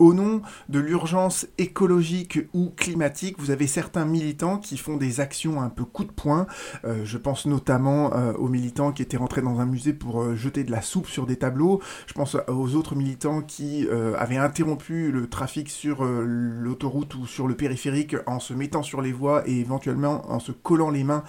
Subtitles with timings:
[0.00, 5.62] Au nom de l'urgence écologique ou climatique, vous avez certains militants qui font des actions
[5.62, 6.48] un peu coup de poing.
[6.84, 10.34] Euh, je pense notamment euh, aux militants qui étaient rentrés dans un musée pour euh,
[10.34, 11.80] jeter de la soupe sur des tableaux.
[12.08, 13.86] Je pense aux autres militants qui
[14.18, 19.12] avaient interrompu le trafic sur l'autoroute ou sur le périphérique en se mettant sur les
[19.12, 21.22] voies et éventuellement en se collant les mains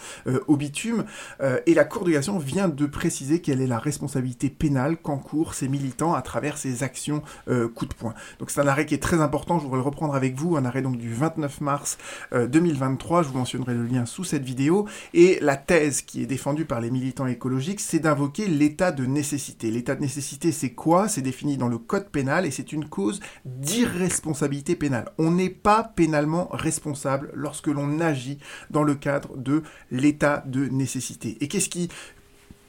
[0.47, 1.05] au bitume.
[1.65, 5.67] et la Cour de cassation vient de préciser quelle est la responsabilité pénale qu'encourent ces
[5.67, 7.21] militants à travers ces actions
[7.75, 8.13] coup de poing.
[8.55, 10.81] C'est un arrêt qui est très important, je voudrais le reprendre avec vous, un arrêt
[10.81, 11.97] donc du 29 mars
[12.31, 16.25] 2023, euh, je vous mentionnerai le lien sous cette vidéo, et la thèse qui est
[16.25, 19.71] défendue par les militants écologiques, c'est d'invoquer l'état de nécessité.
[19.71, 21.09] L'état de nécessité, c'est quoi?
[21.09, 25.09] C'est défini dans le code pénal et c'est une cause d'irresponsabilité pénale.
[25.17, 31.37] On n'est pas pénalement responsable lorsque l'on agit dans le cadre de l'état de nécessité.
[31.41, 31.89] Et qu'est-ce qui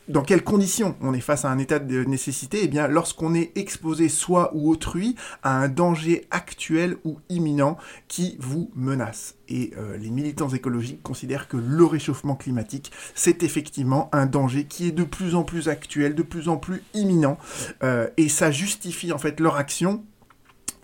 [0.09, 3.57] dans quelles conditions on est face à un état de nécessité Eh bien, lorsqu'on est
[3.57, 7.77] exposé soi ou autrui à un danger actuel ou imminent
[8.09, 9.37] qui vous menace.
[9.49, 14.89] Et euh, les militants écologiques considèrent que le réchauffement climatique, c'est effectivement un danger qui
[14.89, 17.39] est de plus en plus actuel, de plus en plus imminent,
[17.83, 20.05] euh, et ça justifie en fait leur action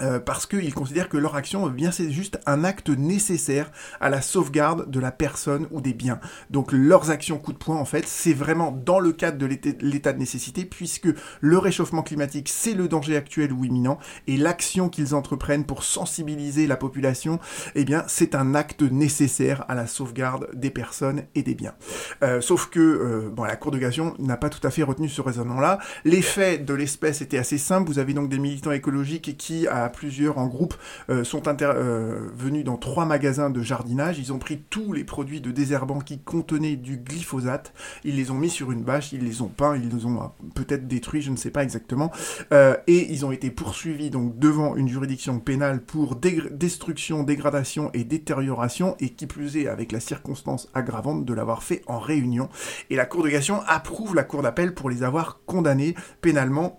[0.02, 4.10] euh, parce qu'ils considèrent que leur action, eh bien, c'est juste un acte nécessaire à
[4.10, 6.20] la sauvegarde de la personne ou des biens.
[6.50, 10.12] Donc leurs actions coup de poing, en fait, c'est vraiment dans le cadre de l'état
[10.12, 11.08] de nécessité, puisque
[11.40, 16.66] le réchauffement climatique, c'est le danger actuel ou imminent, et l'action qu'ils entreprennent pour sensibiliser
[16.66, 17.38] la population,
[17.74, 21.74] eh bien, c'est un acte nécessaire à la sauvegarde des personnes et des biens.
[22.22, 23.82] Euh, sauf que, euh, bon, la Cour de
[24.18, 25.78] n'a pas tout à fait retenu ce raisonnement-là.
[26.04, 27.90] Les faits de l'espèce étaient assez simples.
[27.90, 30.74] Vous avez donc des militants écologiques qui, à plusieurs en groupe
[31.10, 34.18] euh, sont euh, venus dans trois magasins de jardinage.
[34.18, 37.72] Ils ont pris tous les produits de désherbant qui contenaient du glyphosate.
[38.04, 40.26] Ils les ont mis sur une bâche, ils les ont peints, ils les ont euh,
[40.54, 42.10] peut-être détruits, je ne sais pas exactement.
[42.52, 48.96] et ils ont été poursuivis donc devant une juridiction pénale pour destruction, dégradation et détérioration,
[49.00, 52.48] et qui plus est avec la circonstance aggravante de l'avoir fait en réunion.
[52.90, 56.78] Et la Cour de cassation approuve la Cour d'appel pour les avoir condamnés pénalement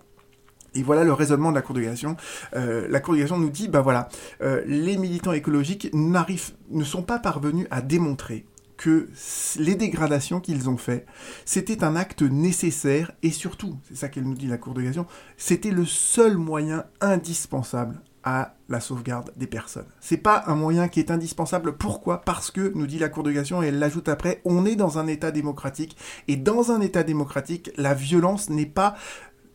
[0.74, 2.16] et voilà le raisonnement de la Cour de cassation.
[2.54, 4.08] Euh, la Cour de cassation nous dit, bah voilà,
[4.42, 8.46] euh, les militants écologiques ne sont pas parvenus à démontrer
[8.76, 9.08] que
[9.56, 11.06] les dégradations qu'ils ont fait,
[11.44, 15.06] c'était un acte nécessaire et surtout, c'est ça qu'elle nous dit la Cour de cassation,
[15.36, 19.86] c'était le seul moyen indispensable à la sauvegarde des personnes.
[20.00, 21.76] C'est pas un moyen qui est indispensable.
[21.76, 22.22] Pourquoi?
[22.22, 24.98] Parce que, nous dit la Cour de cassation, et elle l'ajoute après, on est dans
[24.98, 25.96] un État démocratique,
[26.26, 28.94] et dans un État démocratique, la violence n'est pas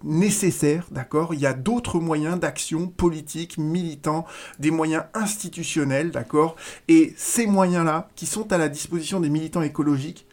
[0.04, 1.34] nécessaire, d'accord?
[1.34, 4.26] Il y a d'autres moyens d'action politique, militants,
[4.60, 6.56] des moyens institutionnels, d'accord?
[6.88, 10.28] Et ces moyens-là, qui sont à la disposition des militants écologiques,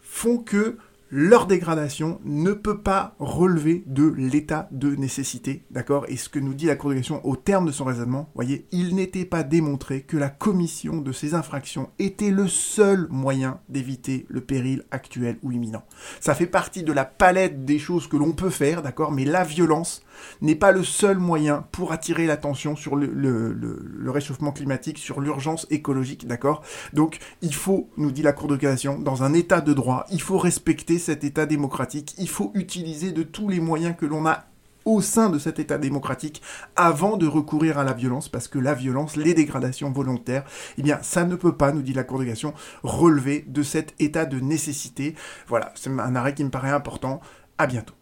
[0.00, 0.78] font que
[1.10, 6.04] leur dégradation ne peut pas relever de l'état de nécessité, d'accord?
[6.08, 8.66] Et ce que nous dit la Cour de cassation au terme de son raisonnement, voyez,
[8.72, 14.26] il n'était pas démontré que la commission de ces infractions était le seul moyen d'éviter
[14.28, 15.84] le péril actuel ou imminent.
[16.20, 19.12] Ça fait partie de la palette des choses que l'on peut faire, d'accord?
[19.12, 20.02] Mais la violence
[20.40, 26.26] n'est pas le seul moyen pour attirer l'attention sur le, réchauffement climatique, sur l'urgence écologique,
[26.26, 26.62] d'accord?
[26.92, 30.20] Donc il faut, nous dit la Cour de cassation, dans un état de droit, il
[30.20, 34.44] faut respecter cet état démocratique, il faut utiliser de tous les moyens que l'on a
[34.88, 36.40] au sein de cet État démocratique
[36.74, 40.44] avant de recourir à la violence, parce que la violence, les dégradations volontaires,
[40.78, 43.94] eh bien, ça ne peut pas, nous dit la Cour de cassation, relever de cet
[43.98, 45.14] état de nécessité.
[45.46, 47.20] Voilà, c'est un arrêt qui me paraît important.
[47.58, 47.94] À bientôt.